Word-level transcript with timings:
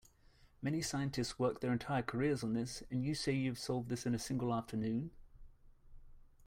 Many 0.63 0.81
scientists 0.81 1.37
work 1.37 1.59
their 1.61 1.71
entire 1.71 2.01
careers 2.01 2.43
on 2.43 2.53
this, 2.53 2.81
and 2.89 3.05
you 3.05 3.13
say 3.13 3.33
you 3.33 3.51
have 3.51 3.59
solved 3.59 3.87
this 3.89 4.03
in 4.07 4.15
a 4.15 4.17
single 4.17 4.51
afternoon? 4.51 5.11